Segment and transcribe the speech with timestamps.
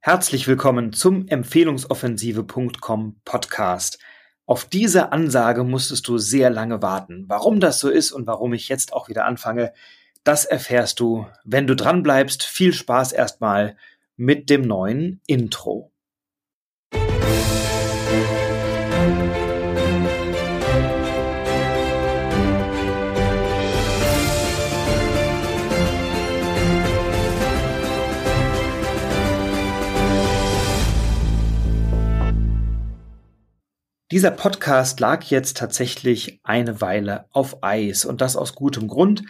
[0.00, 3.98] Herzlich willkommen zum Empfehlungsoffensive.com Podcast.
[4.46, 7.24] Auf diese Ansage musstest du sehr lange warten.
[7.26, 9.72] Warum das so ist und warum ich jetzt auch wieder anfange,
[10.22, 12.44] das erfährst du, wenn du dran bleibst.
[12.44, 13.76] Viel Spaß erstmal
[14.16, 15.90] mit dem neuen Intro.
[34.10, 39.24] Dieser Podcast lag jetzt tatsächlich eine Weile auf Eis und das aus gutem Grund,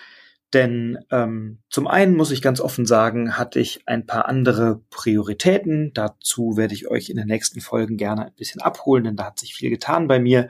[0.55, 5.91] denn ähm, zum einen muss ich ganz offen sagen, hatte ich ein paar andere Prioritäten.
[5.95, 9.41] Dazu werde ich euch in den nächsten Folgen gerne ein bisschen abholen, denn da hat
[9.41, 10.49] sich viel getan bei mir.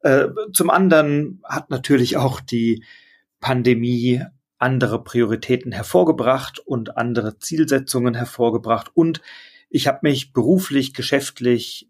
[0.00, 2.82] Äh, zum anderen hat natürlich auch die
[3.38, 4.24] Pandemie
[4.58, 9.22] andere Prioritäten hervorgebracht und andere Zielsetzungen hervorgebracht und
[9.72, 11.88] ich habe mich beruflich, geschäftlich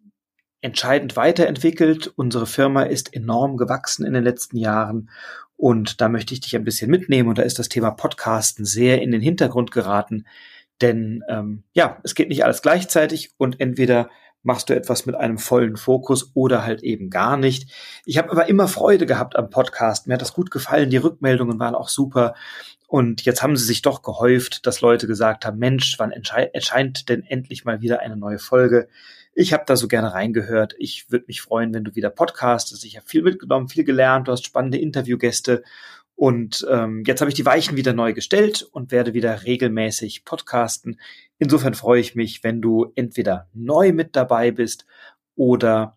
[0.60, 2.12] entscheidend weiterentwickelt.
[2.16, 5.10] Unsere Firma ist enorm gewachsen in den letzten Jahren
[5.56, 9.02] und da möchte ich dich ein bisschen mitnehmen und da ist das Thema Podcasten sehr
[9.02, 10.26] in den Hintergrund geraten,
[10.80, 14.08] denn ähm, ja, es geht nicht alles gleichzeitig und entweder
[14.42, 17.70] machst du etwas mit einem vollen Fokus oder halt eben gar nicht.
[18.06, 20.06] Ich habe aber immer Freude gehabt am Podcast.
[20.06, 20.88] Mir hat das gut gefallen.
[20.88, 22.34] Die Rückmeldungen waren auch super.
[22.88, 27.22] Und jetzt haben sie sich doch gehäuft, dass Leute gesagt haben, Mensch, wann erscheint denn
[27.22, 28.88] endlich mal wieder eine neue Folge?
[29.40, 30.74] Ich habe da so gerne reingehört.
[30.76, 32.84] Ich würde mich freuen, wenn du wieder podcastest.
[32.84, 34.28] Ich habe viel mitgenommen, viel gelernt.
[34.28, 35.62] Du hast spannende Interviewgäste.
[36.14, 41.00] Und ähm, jetzt habe ich die Weichen wieder neu gestellt und werde wieder regelmäßig podcasten.
[41.38, 44.84] Insofern freue ich mich, wenn du entweder neu mit dabei bist
[45.36, 45.96] oder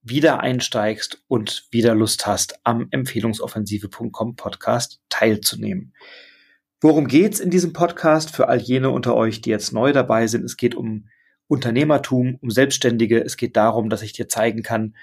[0.00, 5.94] wieder einsteigst und wieder Lust hast, am Empfehlungsoffensive.com Podcast teilzunehmen.
[6.80, 10.44] Worum geht's in diesem Podcast für all jene unter euch, die jetzt neu dabei sind?
[10.44, 11.08] Es geht um
[11.48, 13.22] Unternehmertum, um Selbstständige.
[13.22, 14.94] Es geht darum, dass ich dir zeigen kann,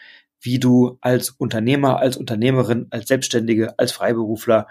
[0.42, 4.68] wie du als Unternehmer, als Unternehmerin, als Selbstständige, als Freiberufler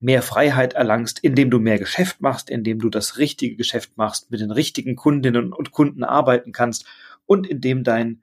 [0.00, 4.40] mehr Freiheit erlangst, indem du mehr Geschäft machst, indem du das richtige Geschäft machst, mit
[4.40, 6.86] den richtigen Kundinnen und Kunden arbeiten kannst
[7.26, 8.22] und indem dein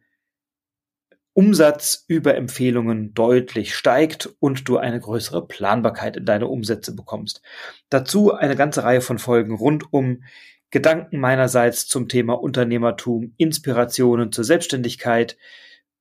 [1.33, 7.43] Umsatz über Empfehlungen deutlich steigt und du eine größere Planbarkeit in deine Umsätze bekommst.
[7.89, 10.23] Dazu eine ganze Reihe von Folgen rund um
[10.69, 15.37] Gedanken meinerseits zum Thema Unternehmertum, Inspirationen zur Selbstständigkeit,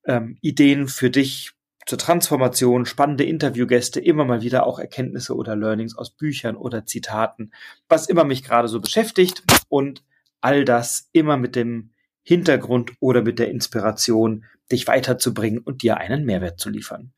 [0.04, 1.53] ähm, Ideen für dich
[1.87, 7.53] zur Transformation, spannende Interviewgäste, immer mal wieder auch Erkenntnisse oder Learnings aus Büchern oder Zitaten,
[7.88, 10.03] was immer mich gerade so beschäftigt und
[10.41, 16.25] all das immer mit dem Hintergrund oder mit der Inspiration, dich weiterzubringen und dir einen
[16.25, 17.12] Mehrwert zu liefern.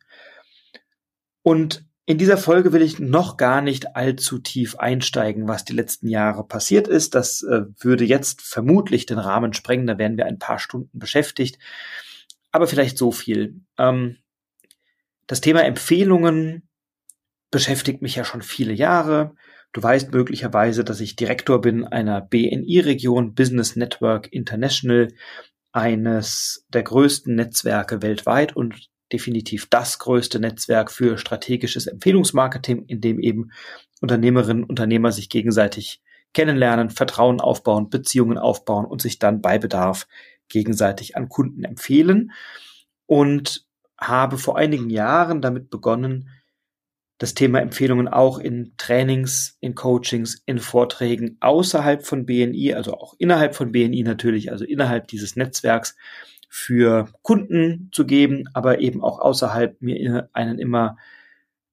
[1.42, 6.08] Und in dieser Folge will ich noch gar nicht allzu tief einsteigen, was die letzten
[6.08, 7.14] Jahre passiert ist.
[7.14, 9.86] Das äh, würde jetzt vermutlich den Rahmen sprengen.
[9.86, 11.58] Da wären wir ein paar Stunden beschäftigt.
[12.50, 13.60] Aber vielleicht so viel.
[13.76, 14.16] Ähm,
[15.26, 16.66] das Thema Empfehlungen
[17.50, 19.34] beschäftigt mich ja schon viele Jahre.
[19.74, 25.08] Du weißt möglicherweise, dass ich Direktor bin einer BNI-Region, Business Network International,
[25.72, 33.20] eines der größten Netzwerke weltweit und definitiv das größte Netzwerk für strategisches Empfehlungsmarketing, in dem
[33.20, 33.50] eben
[34.00, 36.00] Unternehmerinnen und Unternehmer sich gegenseitig
[36.34, 40.06] kennenlernen, Vertrauen aufbauen, Beziehungen aufbauen und sich dann bei Bedarf
[40.48, 42.32] gegenseitig an Kunden empfehlen.
[43.06, 43.66] Und
[44.00, 46.28] habe vor einigen Jahren damit begonnen,
[47.18, 53.14] das Thema Empfehlungen auch in Trainings, in Coachings, in Vorträgen außerhalb von BNI, also auch
[53.18, 55.96] innerhalb von BNI natürlich, also innerhalb dieses Netzwerks
[56.48, 60.96] für Kunden zu geben, aber eben auch außerhalb mir einen immer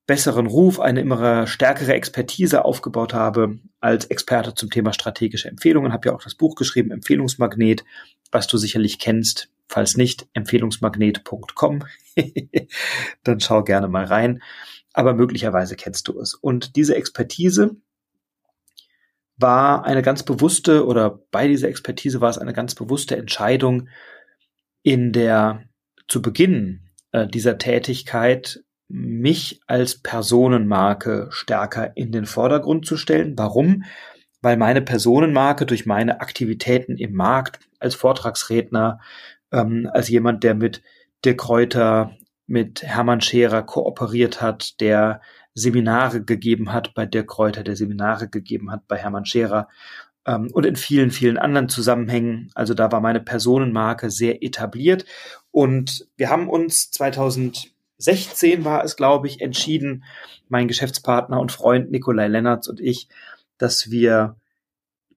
[0.08, 5.94] besseren Ruf, eine immer stärkere Expertise aufgebaut habe als Experte zum Thema strategische Empfehlungen.
[5.94, 7.84] Habe ja auch das Buch geschrieben, Empfehlungsmagnet,
[8.32, 9.50] was du sicherlich kennst.
[9.68, 11.86] Falls nicht, empfehlungsmagnet.com.
[13.24, 14.44] Dann schau gerne mal rein.
[14.94, 16.36] Aber möglicherweise kennst du es.
[16.36, 17.76] Und diese Expertise
[19.38, 23.90] war eine ganz bewusste oder bei dieser Expertise war es eine ganz bewusste Entscheidung,
[24.86, 25.64] in der
[26.08, 33.34] zu Beginn äh, dieser Tätigkeit mich als Personenmarke stärker in den Vordergrund zu stellen.
[33.36, 33.84] Warum?
[34.44, 39.00] Weil meine Personenmarke durch meine Aktivitäten im Markt als Vortragsredner,
[39.52, 40.84] ähm, als jemand, der mit
[41.26, 42.16] Dirk Kräuter,
[42.46, 45.20] mit Hermann Scherer kooperiert hat, der
[45.56, 49.68] Seminare gegeben hat bei Dirk Kräuter, der Seminare gegeben hat bei Hermann Scherer
[50.26, 52.52] ähm, und in vielen, vielen anderen Zusammenhängen.
[52.56, 55.06] Also da war meine Personenmarke sehr etabliert.
[55.52, 60.04] Und wir haben uns 2016 war es, glaube ich, entschieden,
[60.50, 63.08] mein Geschäftspartner und Freund Nikolai Lennertz und ich,
[63.58, 64.36] dass wir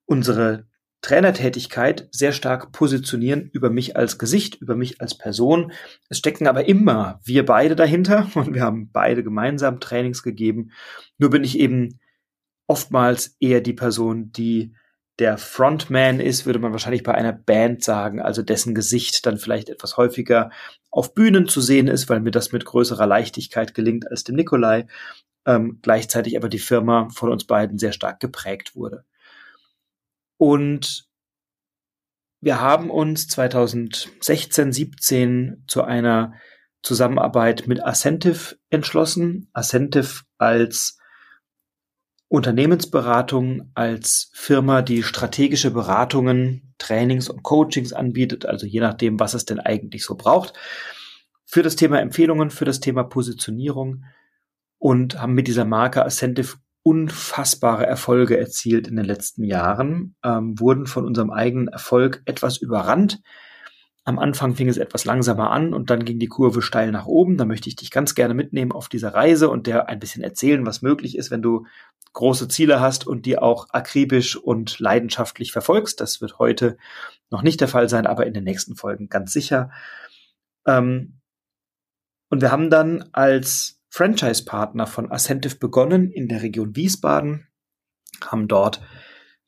[0.06, 0.66] unsere
[1.00, 5.72] Trainertätigkeit sehr stark positionieren über mich als Gesicht, über mich als Person.
[6.08, 10.72] Es stecken aber immer wir beide dahinter und wir haben beide gemeinsam Trainings gegeben.
[11.18, 12.00] Nur bin ich eben
[12.66, 14.74] oftmals eher die Person, die
[15.18, 19.68] der Frontman ist, würde man wahrscheinlich bei einer Band sagen, also dessen Gesicht dann vielleicht
[19.68, 20.50] etwas häufiger
[20.90, 24.86] auf Bühnen zu sehen ist, weil mir das mit größerer Leichtigkeit gelingt als dem Nikolai,
[25.44, 29.04] ähm, gleichzeitig aber die Firma von uns beiden sehr stark geprägt wurde.
[30.36, 31.08] Und
[32.40, 36.34] wir haben uns 2016, 17 zu einer
[36.82, 39.50] Zusammenarbeit mit Ascentive entschlossen.
[39.52, 40.97] Ascentive als
[42.28, 49.46] Unternehmensberatung als Firma, die strategische Beratungen, Trainings und Coachings anbietet, also je nachdem, was es
[49.46, 50.52] denn eigentlich so braucht,
[51.46, 54.04] für das Thema Empfehlungen, für das Thema Positionierung
[54.76, 60.86] und haben mit dieser Marke Ascentive unfassbare Erfolge erzielt in den letzten Jahren, ähm, wurden
[60.86, 63.20] von unserem eigenen Erfolg etwas überrannt,
[64.08, 67.36] am Anfang fing es etwas langsamer an und dann ging die Kurve steil nach oben.
[67.36, 70.64] Da möchte ich dich ganz gerne mitnehmen auf dieser Reise und dir ein bisschen erzählen,
[70.64, 71.66] was möglich ist, wenn du
[72.18, 76.00] große Ziele hast und die auch akribisch und leidenschaftlich verfolgst.
[76.00, 76.76] Das wird heute
[77.30, 79.70] noch nicht der Fall sein, aber in den nächsten Folgen ganz sicher.
[80.66, 81.20] Ähm,
[82.28, 87.46] und wir haben dann als Franchise-Partner von Ascentive begonnen in der Region Wiesbaden,
[88.26, 88.82] haben dort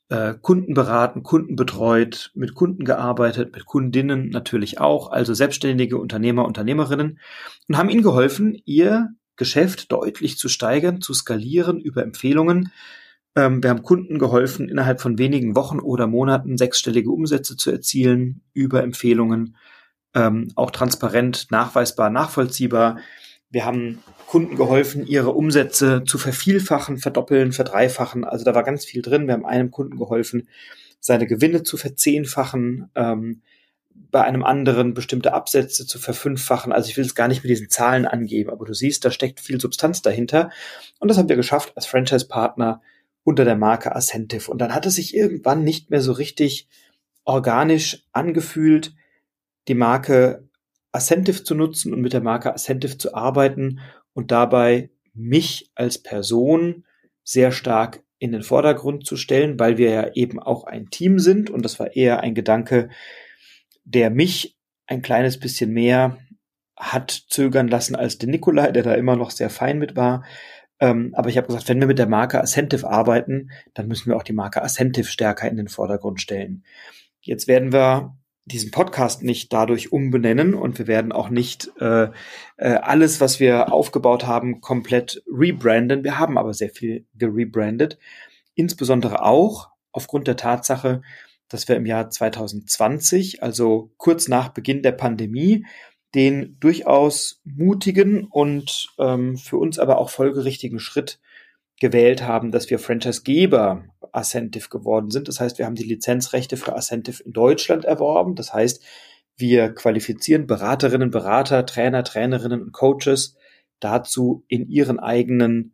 [0.07, 6.45] äh, Kunden beraten, Kunden betreut, mit Kunden gearbeitet, mit Kundinnen natürlich auch, also selbstständige Unternehmer,
[6.45, 7.19] Unternehmerinnen
[7.67, 9.09] und haben ihnen geholfen, ihr
[9.41, 12.71] Geschäft deutlich zu steigern, zu skalieren über Empfehlungen.
[13.35, 18.43] Ähm, wir haben Kunden geholfen, innerhalb von wenigen Wochen oder Monaten sechsstellige Umsätze zu erzielen
[18.53, 19.57] über Empfehlungen,
[20.13, 22.99] ähm, auch transparent, nachweisbar, nachvollziehbar.
[23.49, 28.23] Wir haben Kunden geholfen, ihre Umsätze zu vervielfachen, verdoppeln, verdreifachen.
[28.23, 29.25] Also da war ganz viel drin.
[29.25, 30.49] Wir haben einem Kunden geholfen,
[30.99, 33.41] seine Gewinne zu verzehnfachen, ähm,
[33.93, 36.73] bei einem anderen bestimmte Absätze zu verfünffachen.
[36.73, 39.39] Also ich will es gar nicht mit diesen Zahlen angeben, aber du siehst, da steckt
[39.39, 40.49] viel Substanz dahinter.
[40.99, 42.81] Und das haben wir geschafft als Franchise-Partner
[43.23, 44.51] unter der Marke Ascentive.
[44.51, 46.67] Und dann hat es sich irgendwann nicht mehr so richtig
[47.23, 48.93] organisch angefühlt,
[49.67, 50.49] die Marke
[50.91, 53.79] Ascentive zu nutzen und mit der Marke Ascentive zu arbeiten
[54.13, 56.85] und dabei mich als Person
[57.23, 61.49] sehr stark in den Vordergrund zu stellen, weil wir ja eben auch ein Team sind
[61.49, 62.89] und das war eher ein Gedanke,
[63.83, 64.57] der mich
[64.87, 66.17] ein kleines bisschen mehr
[66.77, 70.23] hat zögern lassen als den Nikolai, der da immer noch sehr fein mit war.
[70.79, 74.17] Ähm, aber ich habe gesagt, wenn wir mit der Marke Ascentive arbeiten, dann müssen wir
[74.17, 76.63] auch die Marke Ascentive stärker in den Vordergrund stellen.
[77.21, 82.09] Jetzt werden wir diesen Podcast nicht dadurch umbenennen und wir werden auch nicht äh,
[82.57, 86.03] äh, alles, was wir aufgebaut haben, komplett rebranden.
[86.03, 87.99] Wir haben aber sehr viel gerebrandet,
[88.55, 91.03] insbesondere auch aufgrund der Tatsache,
[91.51, 95.65] dass wir im Jahr 2020, also kurz nach Beginn der Pandemie,
[96.15, 101.19] den durchaus mutigen und ähm, für uns aber auch folgerichtigen Schritt
[101.79, 105.27] gewählt haben, dass wir Franchisegeber Ascentive geworden sind.
[105.27, 108.35] Das heißt, wir haben die Lizenzrechte für Ascentive in Deutschland erworben.
[108.35, 108.83] Das heißt,
[109.37, 113.35] wir qualifizieren Beraterinnen, Berater, Trainer, Trainerinnen und Coaches
[113.79, 115.73] dazu, in ihren eigenen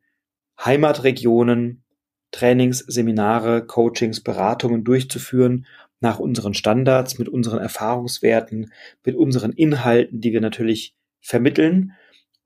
[0.63, 1.83] Heimatregionen
[2.31, 5.65] Trainings, Seminare, Coachings, Beratungen durchzuführen
[5.99, 8.71] nach unseren Standards, mit unseren Erfahrungswerten,
[9.03, 11.93] mit unseren Inhalten, die wir natürlich vermitteln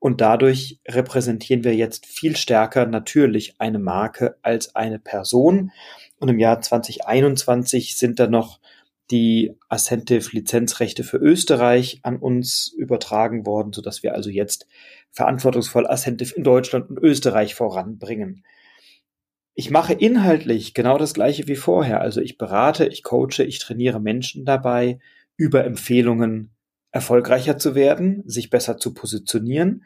[0.02, 5.70] und dadurch repräsentieren wir jetzt viel stärker natürlich eine Marke als eine Person.
[6.18, 8.58] Und im Jahr 2021 sind da noch
[9.12, 14.66] die Ascentive Lizenzrechte für Österreich an uns übertragen worden, sodass wir also jetzt
[15.12, 18.42] verantwortungsvoll Ascentive in Deutschland und Österreich voranbringen.
[19.54, 22.00] Ich mache inhaltlich genau das gleiche wie vorher.
[22.00, 24.98] Also ich berate, ich coache, ich trainiere Menschen dabei,
[25.36, 26.54] über Empfehlungen
[26.90, 29.84] erfolgreicher zu werden, sich besser zu positionieren.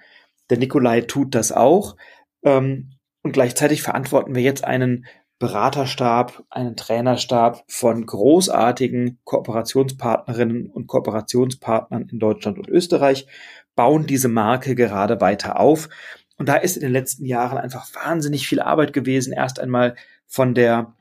[0.50, 1.96] Der Nikolai tut das auch.
[2.44, 2.92] Ähm,
[3.23, 5.06] und gleichzeitig verantworten wir jetzt einen
[5.38, 13.26] Beraterstab, einen Trainerstab von großartigen Kooperationspartnerinnen und Kooperationspartnern in Deutschland und Österreich,
[13.75, 15.88] bauen diese Marke gerade weiter auf.
[16.37, 19.33] Und da ist in den letzten Jahren einfach wahnsinnig viel Arbeit gewesen.
[19.33, 20.95] Erst einmal von der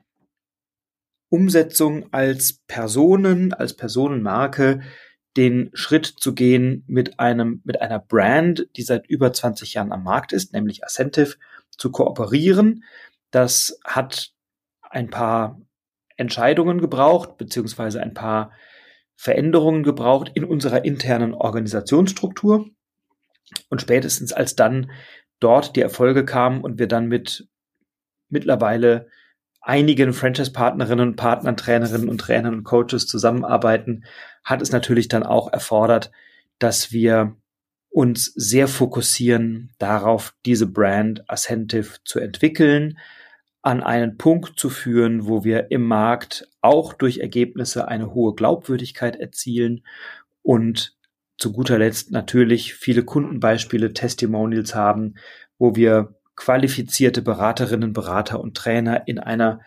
[1.28, 4.80] Umsetzung als Personen, als Personenmarke
[5.36, 10.02] den Schritt zu gehen mit einem, mit einer Brand, die seit über 20 Jahren am
[10.02, 11.36] Markt ist, nämlich Ascentive,
[11.76, 12.84] zu kooperieren.
[13.30, 14.32] Das hat
[14.80, 15.60] ein paar
[16.16, 18.52] Entscheidungen gebraucht, beziehungsweise ein paar
[19.14, 22.70] Veränderungen gebraucht in unserer internen Organisationsstruktur.
[23.68, 24.90] Und spätestens als dann
[25.40, 27.48] dort die Erfolge kamen und wir dann mit
[28.28, 29.08] mittlerweile
[29.60, 34.04] einigen Franchise-Partnerinnen und Partnern, Trainerinnen und Trainern und Coaches zusammenarbeiten,
[34.44, 36.12] hat es natürlich dann auch erfordert,
[36.58, 37.36] dass wir
[37.88, 42.98] uns sehr fokussieren darauf, diese Brand Ascentive zu entwickeln,
[43.62, 49.16] an einen Punkt zu führen, wo wir im Markt auch durch Ergebnisse eine hohe Glaubwürdigkeit
[49.16, 49.82] erzielen
[50.42, 50.95] und
[51.38, 55.14] zu guter Letzt natürlich viele Kundenbeispiele, Testimonials haben,
[55.58, 59.60] wo wir qualifizierte Beraterinnen, Berater und Trainer in einer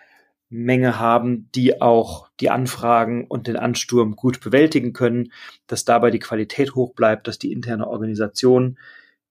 [0.50, 5.32] Menge haben, die auch die Anfragen und den Ansturm gut bewältigen können,
[5.68, 8.80] dass dabei die Qualität hoch bleibt, dass die interne Organisation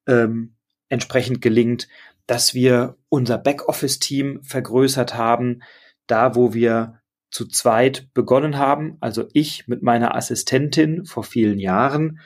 [0.07, 0.54] ähm,
[0.88, 1.88] entsprechend gelingt,
[2.26, 5.62] dass wir unser Backoffice-Team vergrößert haben,
[6.07, 12.20] da wo wir zu zweit begonnen haben, also ich mit meiner Assistentin vor vielen Jahren,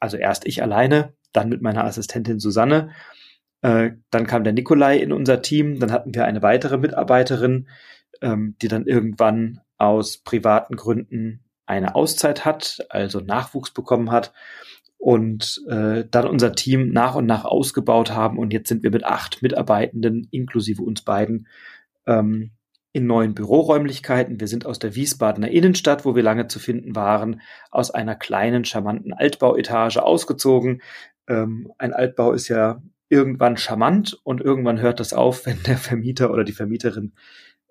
[0.00, 2.90] also erst ich alleine, dann mit meiner Assistentin Susanne,
[3.62, 7.68] äh, dann kam der Nikolai in unser Team, dann hatten wir eine weitere Mitarbeiterin,
[8.20, 14.32] ähm, die dann irgendwann aus privaten Gründen eine Auszeit hat, also Nachwuchs bekommen hat
[14.98, 18.38] und äh, dann unser Team nach und nach ausgebaut haben.
[18.38, 21.46] Und jetzt sind wir mit acht Mitarbeitenden inklusive uns beiden
[22.06, 22.50] ähm,
[22.92, 24.40] in neuen Büroräumlichkeiten.
[24.40, 28.64] Wir sind aus der Wiesbadener Innenstadt, wo wir lange zu finden waren, aus einer kleinen,
[28.64, 30.82] charmanten Altbauetage ausgezogen.
[31.28, 36.32] Ähm, ein Altbau ist ja irgendwann charmant und irgendwann hört das auf, wenn der Vermieter
[36.32, 37.12] oder die Vermieterin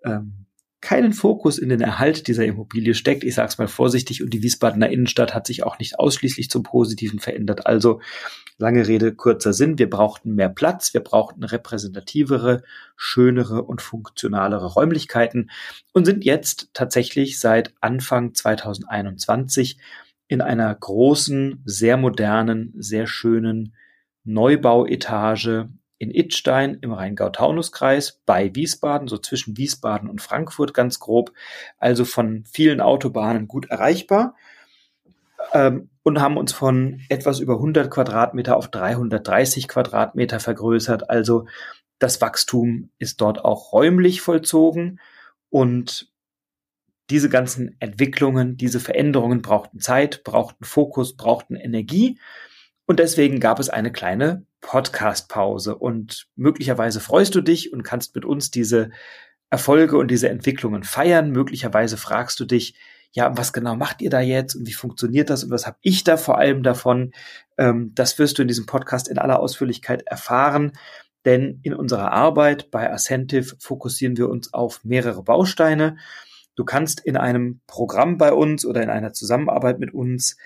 [0.03, 0.45] ähm,
[0.89, 3.24] keinen Fokus in den Erhalt dieser Immobilie steckt.
[3.24, 6.63] Ich sage es mal vorsichtig und die Wiesbadener Innenstadt hat sich auch nicht ausschließlich zum
[6.63, 7.67] Positiven verändert.
[7.67, 8.01] Also
[8.58, 9.77] lange Rede, kurzer Sinn.
[9.77, 12.63] Wir brauchten mehr Platz, wir brauchten repräsentativere,
[12.96, 15.51] schönere und funktionalere Räumlichkeiten
[15.93, 19.77] und sind jetzt tatsächlich seit Anfang 2021
[20.27, 23.75] in einer großen, sehr modernen, sehr schönen
[24.24, 31.33] Neubauetage in Idstein im Rheingau-Taunus-Kreis bei Wiesbaden, so zwischen Wiesbaden und Frankfurt ganz grob,
[31.77, 34.35] also von vielen Autobahnen gut erreichbar
[35.53, 41.09] ähm, und haben uns von etwas über 100 Quadratmeter auf 330 Quadratmeter vergrößert.
[41.09, 41.45] Also
[41.99, 45.01] das Wachstum ist dort auch räumlich vollzogen
[45.49, 46.09] und
[47.09, 52.19] diese ganzen Entwicklungen, diese Veränderungen brauchten Zeit, brauchten Fokus, brauchten Energie.
[52.85, 58.25] Und deswegen gab es eine kleine Podcast-Pause und möglicherweise freust du dich und kannst mit
[58.25, 58.91] uns diese
[59.49, 61.31] Erfolge und diese Entwicklungen feiern.
[61.31, 62.75] Möglicherweise fragst du dich,
[63.11, 66.03] ja, was genau macht ihr da jetzt und wie funktioniert das und was habe ich
[66.03, 67.11] da vor allem davon?
[67.57, 70.73] Ähm, das wirst du in diesem Podcast in aller Ausführlichkeit erfahren.
[71.25, 75.97] Denn in unserer Arbeit bei Ascentive fokussieren wir uns auf mehrere Bausteine.
[76.55, 80.37] Du kannst in einem Programm bei uns oder in einer Zusammenarbeit mit uns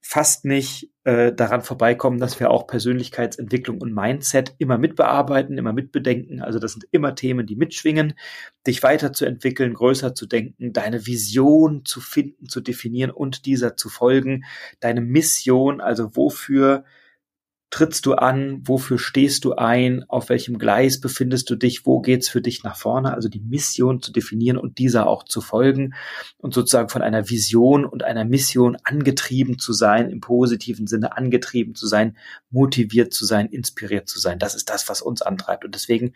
[0.00, 6.40] fast nicht äh, daran vorbeikommen, dass wir auch Persönlichkeitsentwicklung und Mindset immer mitbearbeiten, immer mitbedenken.
[6.40, 8.14] Also das sind immer Themen, die mitschwingen,
[8.66, 14.44] dich weiterzuentwickeln, größer zu denken, deine Vision zu finden, zu definieren und dieser zu folgen,
[14.80, 16.84] deine Mission, also wofür
[17.70, 22.28] trittst du an, wofür stehst du ein, auf welchem Gleis befindest du dich, wo geht's
[22.28, 25.94] für dich nach vorne, also die Mission zu definieren und dieser auch zu folgen
[26.38, 31.76] und sozusagen von einer Vision und einer Mission angetrieben zu sein, im positiven Sinne angetrieben
[31.76, 32.16] zu sein,
[32.50, 34.40] motiviert zu sein, inspiriert zu sein.
[34.40, 35.64] Das ist das, was uns antreibt.
[35.64, 36.12] Und deswegen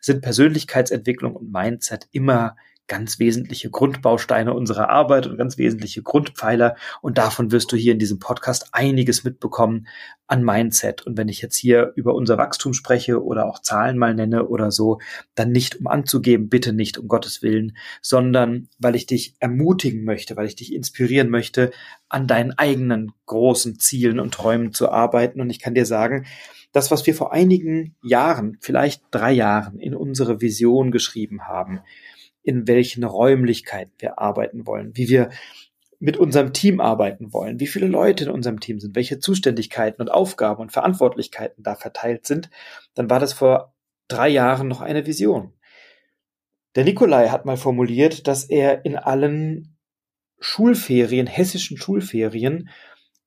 [0.00, 2.56] sind Persönlichkeitsentwicklung und Mindset immer
[2.88, 6.76] ganz wesentliche Grundbausteine unserer Arbeit und ganz wesentliche Grundpfeiler.
[7.00, 9.86] Und davon wirst du hier in diesem Podcast einiges mitbekommen
[10.26, 11.02] an Mindset.
[11.02, 14.70] Und wenn ich jetzt hier über unser Wachstum spreche oder auch Zahlen mal nenne oder
[14.70, 14.98] so,
[15.34, 20.36] dann nicht um anzugeben, bitte nicht um Gottes Willen, sondern weil ich dich ermutigen möchte,
[20.36, 21.70] weil ich dich inspirieren möchte,
[22.08, 25.40] an deinen eigenen großen Zielen und Träumen zu arbeiten.
[25.40, 26.26] Und ich kann dir sagen,
[26.72, 31.80] das, was wir vor einigen Jahren, vielleicht drei Jahren in unsere Vision geschrieben haben,
[32.42, 35.30] in welchen Räumlichkeiten wir arbeiten wollen, wie wir
[36.00, 40.10] mit unserem Team arbeiten wollen, wie viele Leute in unserem Team sind, welche Zuständigkeiten und
[40.10, 42.50] Aufgaben und Verantwortlichkeiten da verteilt sind,
[42.94, 43.72] dann war das vor
[44.08, 45.52] drei Jahren noch eine Vision.
[46.74, 49.76] Der Nikolai hat mal formuliert, dass er in allen
[50.40, 52.68] Schulferien, hessischen Schulferien,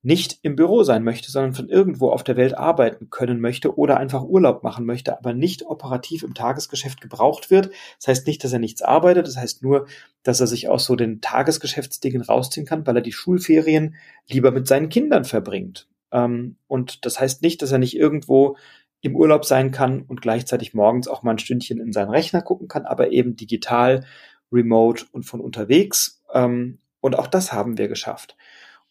[0.06, 3.96] nicht im Büro sein möchte, sondern von irgendwo auf der Welt arbeiten können möchte oder
[3.96, 7.70] einfach Urlaub machen möchte, aber nicht operativ im Tagesgeschäft gebraucht wird.
[7.98, 9.88] Das heißt nicht, dass er nichts arbeitet, das heißt nur,
[10.22, 13.96] dass er sich aus so den Tagesgeschäftsdingen rausziehen kann, weil er die Schulferien
[14.30, 15.88] lieber mit seinen Kindern verbringt.
[16.12, 18.56] Ähm, und das heißt nicht, dass er nicht irgendwo
[19.00, 22.68] im Urlaub sein kann und gleichzeitig morgens auch mal ein Stündchen in seinen Rechner gucken
[22.68, 24.04] kann, aber eben digital,
[24.52, 26.22] remote und von unterwegs.
[26.32, 28.35] Ähm, und auch das haben wir geschafft.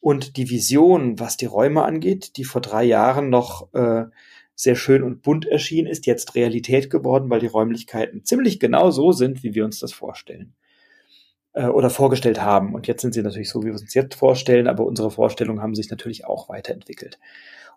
[0.05, 4.03] Und die Vision, was die Räume angeht, die vor drei Jahren noch äh,
[4.53, 9.13] sehr schön und bunt erschien, ist jetzt Realität geworden, weil die Räumlichkeiten ziemlich genau so
[9.13, 10.53] sind, wie wir uns das vorstellen
[11.53, 12.75] äh, oder vorgestellt haben.
[12.75, 15.73] Und jetzt sind sie natürlich so, wie wir uns jetzt vorstellen, aber unsere Vorstellungen haben
[15.73, 17.17] sich natürlich auch weiterentwickelt.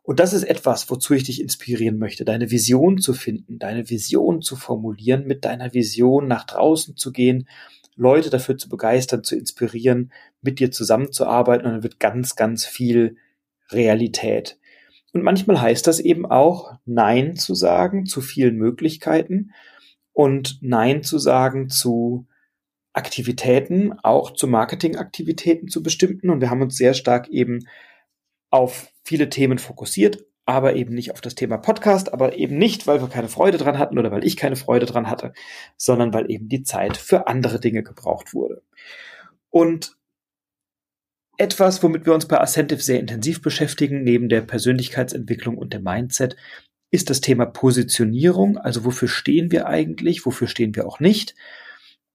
[0.08, 4.40] Und das ist etwas, wozu ich dich inspirieren möchte, deine Vision zu finden, deine Vision
[4.40, 7.46] zu formulieren, mit deiner Vision nach draußen zu gehen,
[7.94, 10.10] Leute dafür zu begeistern, zu inspirieren,
[10.40, 13.16] mit dir zusammenzuarbeiten und dann wird ganz, ganz viel
[13.70, 14.58] Realität.
[15.12, 19.50] Und manchmal heißt das eben auch, Nein zu sagen zu vielen Möglichkeiten
[20.14, 22.26] und Nein zu sagen zu
[22.94, 26.30] Aktivitäten, auch zu Marketingaktivitäten zu bestimmten.
[26.30, 27.66] Und wir haben uns sehr stark eben
[28.50, 33.00] auf viele Themen fokussiert, aber eben nicht auf das Thema Podcast, aber eben nicht, weil
[33.02, 35.32] wir keine Freude dran hatten oder weil ich keine Freude dran hatte,
[35.76, 38.62] sondern weil eben die Zeit für andere Dinge gebraucht wurde.
[39.50, 39.96] Und
[41.36, 46.36] etwas, womit wir uns bei Ascentive sehr intensiv beschäftigen, neben der Persönlichkeitsentwicklung und dem Mindset,
[46.90, 48.58] ist das Thema Positionierung.
[48.58, 50.26] Also wofür stehen wir eigentlich?
[50.26, 51.34] Wofür stehen wir auch nicht?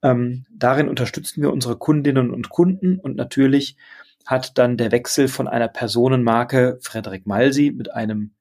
[0.04, 3.78] Ähm, darin unterstützen wir unsere Kundinnen und Kunden und natürlich
[4.26, 8.32] hat dann der Wechsel von einer Personenmarke Frederik Malsi mit einem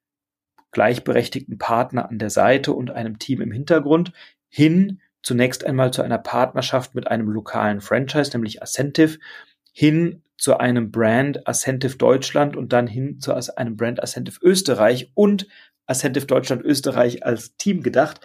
[0.71, 4.11] gleichberechtigten Partner an der Seite und einem Team im Hintergrund
[4.49, 9.19] hin zunächst einmal zu einer Partnerschaft mit einem lokalen Franchise, nämlich Ascentive,
[9.71, 15.47] hin zu einem Brand Ascentive Deutschland und dann hin zu einem Brand Ascentive Österreich und
[15.85, 18.21] Ascentive Deutschland Österreich als Team gedacht,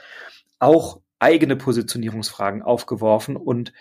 [0.58, 3.72] auch eigene Positionierungsfragen aufgeworfen und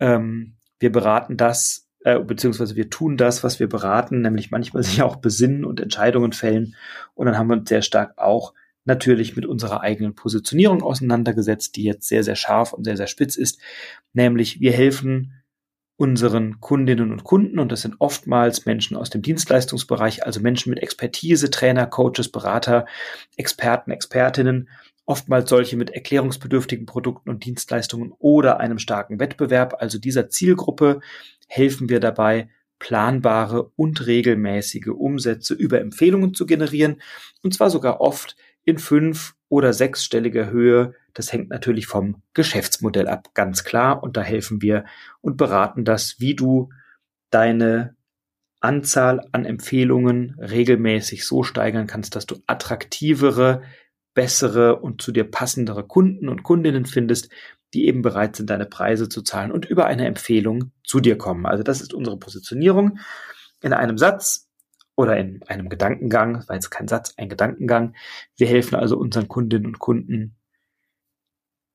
[0.00, 5.02] ähm, wir beraten das, äh, beziehungsweise wir tun das, was wir beraten, nämlich manchmal sich
[5.02, 6.76] auch besinnen und Entscheidungen fällen.
[7.14, 11.84] Und dann haben wir uns sehr stark auch natürlich mit unserer eigenen Positionierung auseinandergesetzt, die
[11.84, 13.58] jetzt sehr, sehr scharf und sehr, sehr spitz ist.
[14.12, 15.32] Nämlich wir helfen
[15.96, 20.82] unseren Kundinnen und Kunden, und das sind oftmals Menschen aus dem Dienstleistungsbereich, also Menschen mit
[20.82, 22.84] Expertise, Trainer, Coaches, Berater,
[23.36, 24.68] Experten, Expertinnen,
[25.06, 31.00] oftmals solche mit erklärungsbedürftigen Produkten und Dienstleistungen oder einem starken Wettbewerb, also dieser Zielgruppe,
[31.46, 37.00] helfen wir dabei, planbare und regelmäßige Umsätze über Empfehlungen zu generieren,
[37.42, 43.30] und zwar sogar oft in fünf- oder sechsstelliger Höhe das hängt natürlich vom Geschäftsmodell ab,
[43.34, 44.02] ganz klar.
[44.02, 44.84] Und da helfen wir
[45.20, 46.70] und beraten das, wie du
[47.30, 47.96] deine
[48.60, 53.62] Anzahl an Empfehlungen regelmäßig so steigern kannst, dass du attraktivere,
[54.14, 57.30] bessere und zu dir passendere Kunden und Kundinnen findest,
[57.74, 61.46] die eben bereit sind, deine Preise zu zahlen und über eine Empfehlung zu dir kommen.
[61.46, 62.98] Also das ist unsere Positionierung.
[63.60, 64.48] In einem Satz
[64.96, 67.94] oder in einem Gedankengang, weil es kein Satz, ein Gedankengang.
[68.36, 70.36] Wir helfen also unseren Kundinnen und Kunden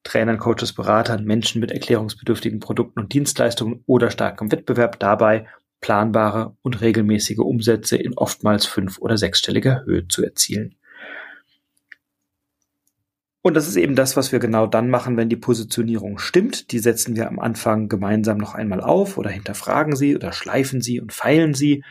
[0.04, 5.47] Trainern, Coaches, Beratern, Menschen mit erklärungsbedürftigen Produkten und Dienstleistungen oder starkem Wettbewerb dabei,
[5.82, 10.79] planbare und regelmäßige Umsätze in oftmals fünf- oder sechsstelliger Höhe zu erzielen.
[13.50, 16.72] Und das ist eben das, was wir genau dann machen, wenn die Positionierung stimmt.
[16.72, 21.02] Die setzen wir am Anfang gemeinsam noch einmal auf oder hinterfragen sie oder schleifen sie
[21.02, 21.84] und feilen sie.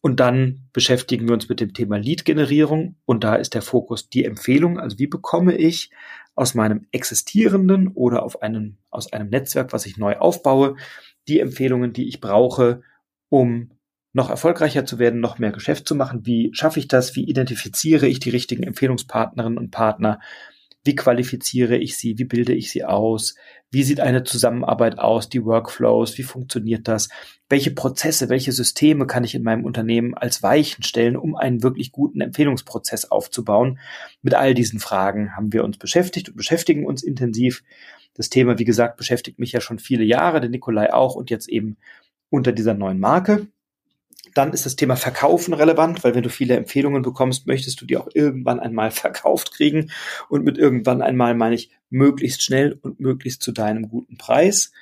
[0.00, 2.94] Und dann beschäftigen wir uns mit dem Thema Lead-Generierung.
[3.04, 4.78] Und da ist der Fokus die Empfehlung.
[4.78, 5.90] Also wie bekomme ich
[6.36, 10.76] aus meinem existierenden oder auf einem, aus einem Netzwerk, was ich neu aufbaue,
[11.26, 12.82] die Empfehlungen, die ich brauche,
[13.28, 13.72] um
[14.12, 16.26] noch erfolgreicher zu werden, noch mehr Geschäft zu machen.
[16.26, 17.16] Wie schaffe ich das?
[17.16, 20.20] Wie identifiziere ich die richtigen Empfehlungspartnerinnen und Partner?
[20.84, 22.18] Wie qualifiziere ich sie?
[22.18, 23.36] Wie bilde ich sie aus?
[23.70, 25.28] Wie sieht eine Zusammenarbeit aus?
[25.28, 26.18] Die Workflows?
[26.18, 27.08] Wie funktioniert das?
[27.48, 31.92] Welche Prozesse, welche Systeme kann ich in meinem Unternehmen als Weichen stellen, um einen wirklich
[31.92, 33.78] guten Empfehlungsprozess aufzubauen?
[34.22, 37.62] Mit all diesen Fragen haben wir uns beschäftigt und beschäftigen uns intensiv.
[38.14, 41.48] Das Thema, wie gesagt, beschäftigt mich ja schon viele Jahre, der Nikolai auch und jetzt
[41.48, 41.76] eben
[42.28, 43.46] unter dieser neuen Marke.
[44.34, 47.96] Dann ist das Thema Verkaufen relevant, weil wenn du viele Empfehlungen bekommst, möchtest du die
[47.96, 49.90] auch irgendwann einmal verkauft kriegen.
[50.28, 54.72] Und mit irgendwann einmal meine ich möglichst schnell und möglichst zu deinem guten Preis,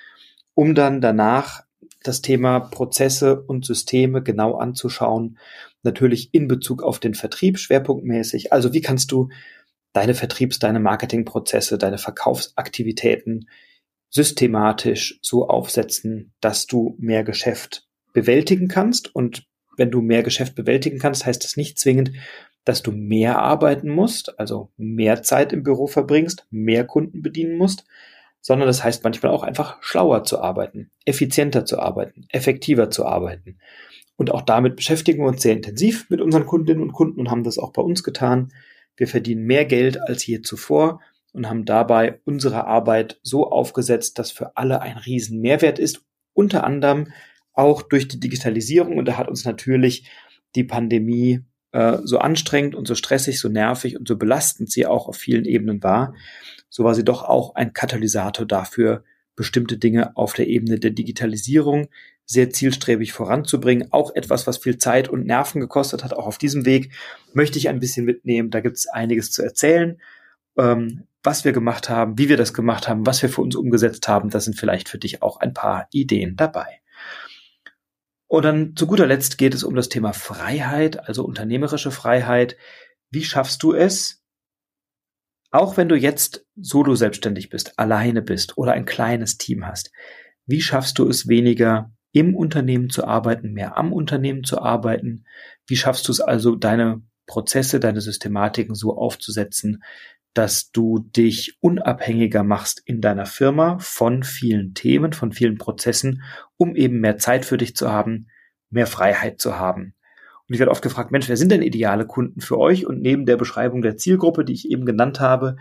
[0.54, 1.64] um dann danach
[2.02, 5.38] das Thema Prozesse und Systeme genau anzuschauen.
[5.82, 8.52] Natürlich in Bezug auf den Vertrieb schwerpunktmäßig.
[8.52, 9.28] Also wie kannst du
[9.92, 13.48] deine Vertriebs-, deine Marketingprozesse, deine Verkaufsaktivitäten
[14.10, 19.14] systematisch so aufsetzen, dass du mehr Geschäft bewältigen kannst.
[19.14, 19.46] Und
[19.76, 22.12] wenn du mehr Geschäft bewältigen kannst, heißt das nicht zwingend,
[22.64, 27.84] dass du mehr arbeiten musst, also mehr Zeit im Büro verbringst, mehr Kunden bedienen musst,
[28.40, 33.58] sondern das heißt manchmal auch einfach schlauer zu arbeiten, effizienter zu arbeiten, effektiver zu arbeiten.
[34.16, 37.44] Und auch damit beschäftigen wir uns sehr intensiv mit unseren Kundinnen und Kunden und haben
[37.44, 38.52] das auch bei uns getan.
[38.96, 41.00] Wir verdienen mehr Geld als je zuvor
[41.32, 46.02] und haben dabei unsere Arbeit so aufgesetzt, dass für alle ein riesen Mehrwert ist,
[46.34, 47.12] unter anderem
[47.52, 48.98] auch durch die Digitalisierung.
[48.98, 50.10] Und da hat uns natürlich
[50.54, 51.40] die Pandemie
[51.72, 55.44] äh, so anstrengend und so stressig, so nervig und so belastend sie auch auf vielen
[55.44, 56.14] Ebenen war,
[56.68, 59.04] so war sie doch auch ein Katalysator dafür,
[59.36, 61.88] bestimmte Dinge auf der Ebene der Digitalisierung
[62.26, 63.88] sehr zielstrebig voranzubringen.
[63.90, 66.14] Auch etwas, was viel Zeit und Nerven gekostet hat.
[66.14, 66.92] Auch auf diesem Weg
[67.32, 68.50] möchte ich ein bisschen mitnehmen.
[68.50, 70.00] Da gibt es einiges zu erzählen.
[70.56, 74.08] Ähm, was wir gemacht haben, wie wir das gemacht haben, was wir für uns umgesetzt
[74.08, 76.79] haben, das sind vielleicht für dich auch ein paar Ideen dabei.
[78.30, 82.56] Und dann zu guter Letzt geht es um das Thema Freiheit, also unternehmerische Freiheit.
[83.10, 84.22] Wie schaffst du es,
[85.50, 89.90] auch wenn du jetzt solo selbstständig bist, alleine bist oder ein kleines Team hast,
[90.46, 95.24] wie schaffst du es weniger im Unternehmen zu arbeiten, mehr am Unternehmen zu arbeiten?
[95.66, 99.82] Wie schaffst du es also, deine Prozesse, deine Systematiken so aufzusetzen,
[100.34, 106.22] dass du dich unabhängiger machst in deiner Firma von vielen Themen, von vielen Prozessen,
[106.56, 108.28] um eben mehr Zeit für dich zu haben,
[108.70, 109.94] mehr Freiheit zu haben.
[110.48, 112.86] Und ich werde oft gefragt, Mensch, wer sind denn ideale Kunden für euch?
[112.86, 115.56] Und neben der Beschreibung der Zielgruppe, die ich eben genannt habe,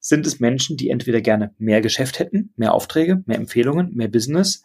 [0.00, 4.62] sind es Menschen, die entweder gerne mehr Geschäft hätten, mehr Aufträge, mehr Empfehlungen, mehr Business,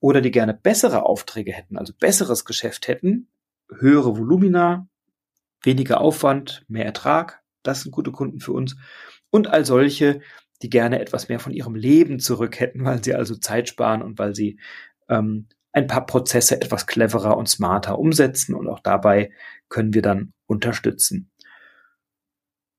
[0.00, 3.28] oder die gerne bessere Aufträge hätten, also besseres Geschäft hätten,
[3.74, 4.86] höhere Volumina,
[5.62, 8.76] weniger Aufwand, mehr Ertrag, das sind gute Kunden für uns.
[9.30, 10.20] Und all solche,
[10.62, 14.18] die gerne etwas mehr von ihrem Leben zurück hätten, weil sie also Zeit sparen und
[14.18, 14.58] weil sie
[15.08, 19.32] ähm, ein paar Prozesse etwas cleverer und smarter umsetzen und auch dabei
[19.68, 21.30] können wir dann unterstützen.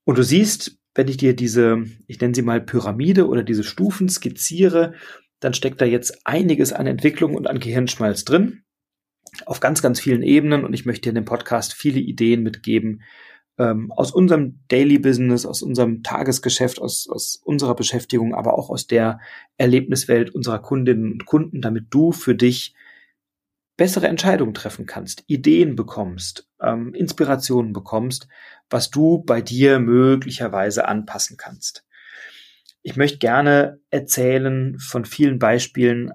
[0.05, 4.07] Und du siehst, wenn ich dir diese, ich nenne sie mal Pyramide oder diese Stufen
[4.07, 4.93] skizziere,
[5.41, 8.63] dann steckt da jetzt einiges an Entwicklung und an Gehirnschmalz drin.
[9.45, 10.63] Auf ganz, ganz vielen Ebenen.
[10.63, 13.01] Und ich möchte dir in dem Podcast viele Ideen mitgeben,
[13.57, 18.87] ähm, aus unserem Daily Business, aus unserem Tagesgeschäft, aus, aus unserer Beschäftigung, aber auch aus
[18.87, 19.19] der
[19.57, 22.75] Erlebniswelt unserer Kundinnen und Kunden, damit du für dich
[23.77, 28.27] bessere Entscheidungen treffen kannst, Ideen bekommst, ähm, Inspirationen bekommst,
[28.69, 31.85] was du bei dir möglicherweise anpassen kannst.
[32.81, 36.11] Ich möchte gerne erzählen von vielen Beispielen,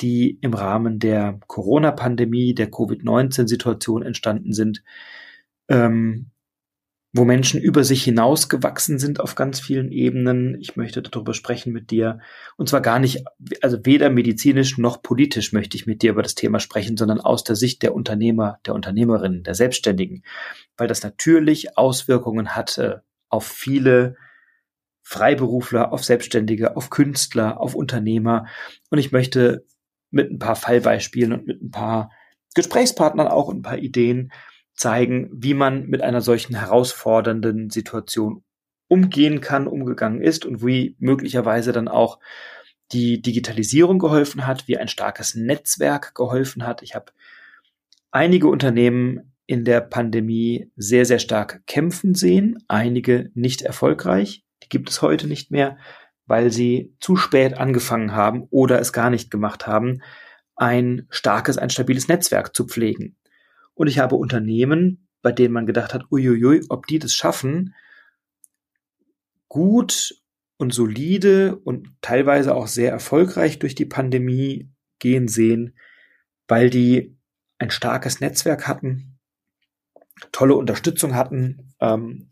[0.00, 4.82] die im Rahmen der Corona-Pandemie, der Covid-19-Situation entstanden sind,
[5.68, 6.30] ähm,
[7.16, 10.60] wo Menschen über sich hinausgewachsen sind auf ganz vielen Ebenen.
[10.60, 12.20] Ich möchte darüber sprechen mit dir.
[12.56, 13.24] Und zwar gar nicht,
[13.62, 17.44] also weder medizinisch noch politisch möchte ich mit dir über das Thema sprechen, sondern aus
[17.44, 20.24] der Sicht der Unternehmer, der Unternehmerinnen, der Selbstständigen,
[20.76, 24.16] weil das natürlich Auswirkungen hatte auf viele
[25.02, 28.46] Freiberufler, auf Selbstständige, auf Künstler, auf Unternehmer.
[28.90, 29.64] Und ich möchte
[30.10, 32.10] mit ein paar Fallbeispielen und mit ein paar
[32.54, 34.32] Gesprächspartnern auch ein paar Ideen
[34.76, 38.44] zeigen, wie man mit einer solchen herausfordernden Situation
[38.88, 42.18] umgehen kann, umgegangen ist und wie möglicherweise dann auch
[42.92, 46.82] die Digitalisierung geholfen hat, wie ein starkes Netzwerk geholfen hat.
[46.82, 47.12] Ich habe
[48.10, 54.44] einige Unternehmen in der Pandemie sehr, sehr stark kämpfen sehen, einige nicht erfolgreich.
[54.62, 55.78] Die gibt es heute nicht mehr,
[56.26, 60.02] weil sie zu spät angefangen haben oder es gar nicht gemacht haben,
[60.56, 63.16] ein starkes, ein stabiles Netzwerk zu pflegen.
[63.76, 67.74] Und ich habe Unternehmen, bei denen man gedacht hat, uiuiui, ob die das schaffen,
[69.48, 70.14] gut
[70.56, 75.76] und solide und teilweise auch sehr erfolgreich durch die Pandemie gehen sehen,
[76.48, 77.16] weil die
[77.58, 79.18] ein starkes Netzwerk hatten,
[80.32, 82.30] tolle Unterstützung hatten, ähm,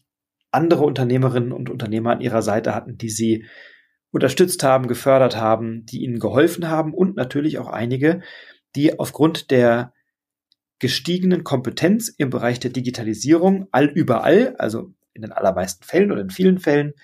[0.50, 3.46] andere Unternehmerinnen und Unternehmer an ihrer Seite hatten, die sie
[4.12, 8.22] unterstützt haben, gefördert haben, die ihnen geholfen haben und natürlich auch einige,
[8.76, 9.93] die aufgrund der
[10.78, 16.30] gestiegenen Kompetenz im Bereich der Digitalisierung all überall, also in den allermeisten Fällen oder in
[16.30, 16.94] vielen Fällen,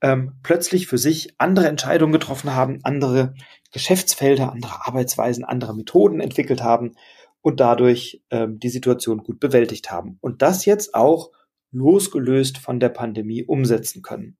[0.00, 3.34] ähm, plötzlich für sich andere Entscheidungen getroffen haben, andere
[3.72, 6.96] Geschäftsfelder, andere Arbeitsweisen, andere Methoden entwickelt haben
[7.40, 10.18] und dadurch ähm, die Situation gut bewältigt haben.
[10.20, 11.30] Und das jetzt auch
[11.70, 14.36] losgelöst von der Pandemie umsetzen können.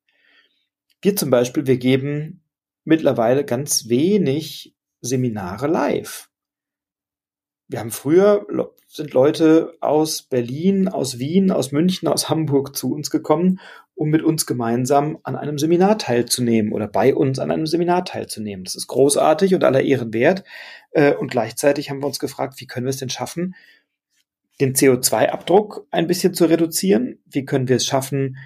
[1.00, 2.42] Wir zum Beispiel, wir geben
[2.84, 6.28] mittlerweile ganz wenig Seminare live
[7.72, 8.46] wir haben früher
[8.86, 13.60] sind Leute aus Berlin, aus Wien, aus München, aus Hamburg zu uns gekommen,
[13.94, 18.64] um mit uns gemeinsam an einem Seminar teilzunehmen oder bei uns an einem Seminar teilzunehmen.
[18.64, 20.44] Das ist großartig und aller Ehren wert.
[20.90, 23.54] Äh, und gleichzeitig haben wir uns gefragt, wie können wir es denn schaffen,
[24.60, 27.20] den CO2-Abdruck ein bisschen zu reduzieren?
[27.24, 28.36] Wie können wir es schaffen,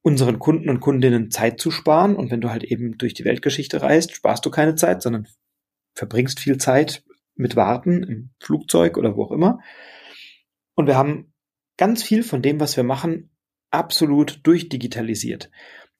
[0.00, 2.16] unseren Kunden und Kundinnen Zeit zu sparen?
[2.16, 5.28] Und wenn du halt eben durch die Weltgeschichte reist, sparst du keine Zeit, sondern
[5.94, 7.04] verbringst viel Zeit
[7.36, 9.60] mit Warten im Flugzeug oder wo auch immer.
[10.74, 11.32] Und wir haben
[11.76, 13.30] ganz viel von dem, was wir machen,
[13.70, 15.50] absolut durchdigitalisiert.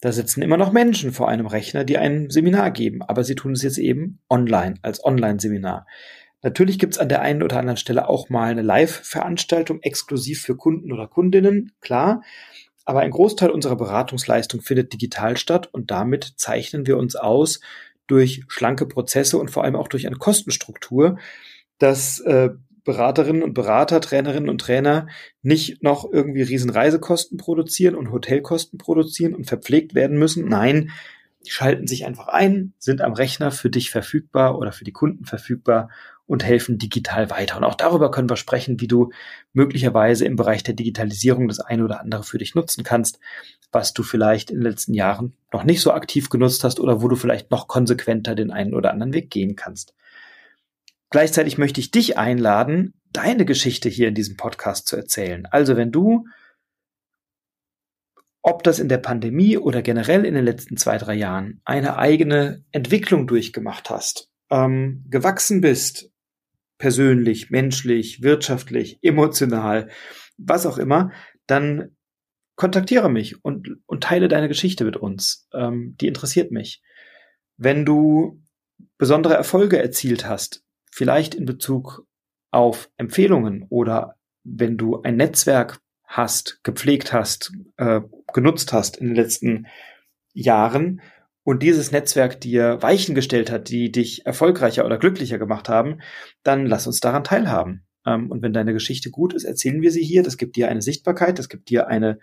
[0.00, 3.52] Da sitzen immer noch Menschen vor einem Rechner, die ein Seminar geben, aber sie tun
[3.52, 5.86] es jetzt eben online, als Online-Seminar.
[6.42, 10.92] Natürlich gibt's an der einen oder anderen Stelle auch mal eine Live-Veranstaltung exklusiv für Kunden
[10.92, 12.22] oder Kundinnen, klar.
[12.84, 17.60] Aber ein Großteil unserer Beratungsleistung findet digital statt und damit zeichnen wir uns aus
[18.06, 21.18] durch schlanke Prozesse und vor allem auch durch eine Kostenstruktur,
[21.78, 22.50] dass äh,
[22.84, 25.08] Beraterinnen und Berater, Trainerinnen und Trainer
[25.42, 30.46] nicht noch irgendwie riesen Reisekosten produzieren und Hotelkosten produzieren und verpflegt werden müssen.
[30.46, 30.90] Nein,
[31.46, 35.24] die schalten sich einfach ein, sind am Rechner für dich verfügbar oder für die Kunden
[35.24, 35.88] verfügbar
[36.26, 37.56] und helfen digital weiter.
[37.56, 39.10] Und auch darüber können wir sprechen, wie du
[39.52, 43.18] möglicherweise im Bereich der Digitalisierung das eine oder andere für dich nutzen kannst,
[43.72, 47.08] was du vielleicht in den letzten Jahren noch nicht so aktiv genutzt hast oder wo
[47.08, 49.94] du vielleicht noch konsequenter den einen oder anderen Weg gehen kannst.
[51.10, 55.46] Gleichzeitig möchte ich dich einladen, deine Geschichte hier in diesem Podcast zu erzählen.
[55.46, 56.26] Also wenn du,
[58.42, 62.64] ob das in der Pandemie oder generell in den letzten zwei, drei Jahren, eine eigene
[62.72, 66.10] Entwicklung durchgemacht hast, ähm, gewachsen bist,
[66.78, 69.88] persönlich, menschlich, wirtschaftlich, emotional,
[70.36, 71.12] was auch immer,
[71.46, 71.96] dann
[72.56, 75.48] kontaktiere mich und, und teile deine Geschichte mit uns.
[75.52, 76.82] Ähm, die interessiert mich.
[77.56, 78.42] Wenn du
[78.98, 82.06] besondere Erfolge erzielt hast, vielleicht in Bezug
[82.50, 88.00] auf Empfehlungen oder wenn du ein Netzwerk hast, gepflegt hast, äh,
[88.32, 89.66] genutzt hast in den letzten
[90.32, 91.00] Jahren,
[91.44, 96.00] und dieses Netzwerk dir Weichen gestellt hat, die dich erfolgreicher oder glücklicher gemacht haben,
[96.42, 97.86] dann lass uns daran teilhaben.
[98.06, 100.22] Ähm, und wenn deine Geschichte gut ist, erzählen wir sie hier.
[100.22, 102.18] Das gibt dir eine Sichtbarkeit, das gibt dir eine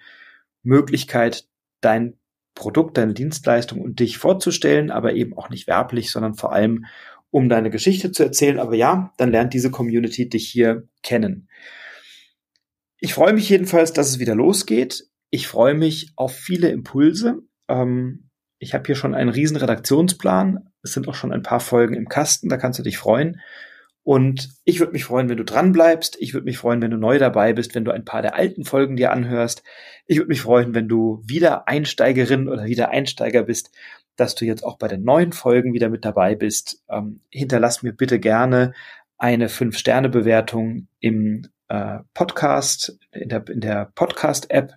[0.64, 1.48] Möglichkeit,
[1.82, 2.18] dein
[2.56, 6.86] Produkt, deine Dienstleistung und dich vorzustellen, aber eben auch nicht werblich, sondern vor allem,
[7.30, 8.60] um deine Geschichte zu erzählen.
[8.60, 11.48] Aber ja, dann lernt diese Community dich hier kennen.
[13.00, 15.06] Ich freue mich jedenfalls, dass es wieder losgeht.
[15.30, 17.40] Ich freue mich auf viele Impulse.
[17.68, 18.31] Ähm,
[18.62, 20.70] ich habe hier schon einen riesen Redaktionsplan.
[20.84, 23.42] Es sind auch schon ein paar Folgen im Kasten, da kannst du dich freuen.
[24.04, 26.16] Und ich würde mich freuen, wenn du dran bleibst.
[26.20, 28.64] Ich würde mich freuen, wenn du neu dabei bist, wenn du ein paar der alten
[28.64, 29.64] Folgen dir anhörst.
[30.06, 33.72] Ich würde mich freuen, wenn du wieder Einsteigerin oder wieder Einsteiger bist,
[34.16, 36.84] dass du jetzt auch bei den neuen Folgen wieder mit dabei bist.
[36.88, 38.74] Ähm, hinterlass mir bitte gerne
[39.18, 44.74] eine fünf sterne bewertung im äh, Podcast, in der, in der Podcast-App.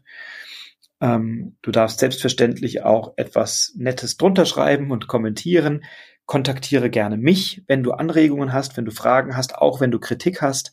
[1.05, 5.85] Ähm, du darfst selbstverständlich auch etwas Nettes drunter schreiben und kommentieren.
[6.25, 10.40] Kontaktiere gerne mich, wenn du Anregungen hast, wenn du Fragen hast, auch wenn du Kritik
[10.40, 10.73] hast.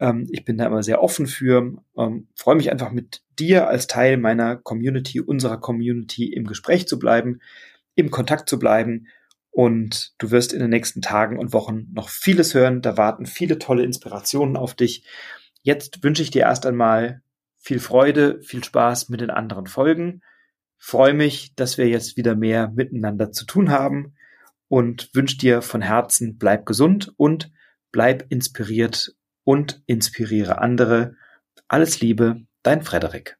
[0.00, 1.76] Ähm, ich bin da immer sehr offen für.
[1.96, 6.98] Ähm, freue mich einfach mit dir als Teil meiner Community, unserer Community im Gespräch zu
[6.98, 7.38] bleiben,
[7.94, 9.06] im Kontakt zu bleiben.
[9.52, 12.82] Und du wirst in den nächsten Tagen und Wochen noch vieles hören.
[12.82, 15.04] Da warten viele tolle Inspirationen auf dich.
[15.62, 17.22] Jetzt wünsche ich dir erst einmal
[17.68, 20.22] viel Freude, viel Spaß mit den anderen Folgen.
[20.78, 24.14] Freue mich, dass wir jetzt wieder mehr miteinander zu tun haben
[24.68, 27.52] und wünsche dir von Herzen, bleib gesund und
[27.92, 31.16] bleib inspiriert und inspiriere andere.
[31.68, 33.36] Alles Liebe, dein Frederik.